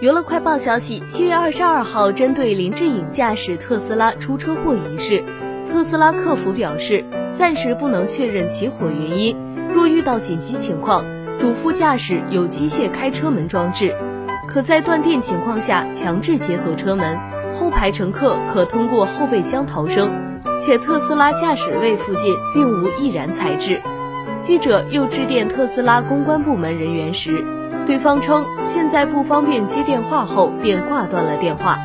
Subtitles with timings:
[0.00, 5.24] 娱乐快报消息，七月二十二号，针对林志颖驾驶特斯拉出车祸一事，
[5.66, 9.36] 特斯拉客服表示，暂时不能确认起火原因。
[9.74, 11.04] 若遇到紧急情况，
[11.40, 13.92] 主副驾驶有机械开车门装置，
[14.46, 17.18] 可在断电情况下强制解锁车门，
[17.52, 20.12] 后排乘客可通过后备箱逃生，
[20.60, 23.80] 且特斯拉驾驶位附近并无易燃材质。
[24.42, 27.44] 记者又致电特斯拉公关部门人员时。
[27.86, 31.78] 对方称现在不方便接电话，后便挂断了电话。